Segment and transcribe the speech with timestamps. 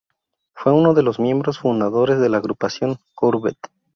[0.55, 3.55] Fue uno de los miembros fundadores de la Agrupación Courbet.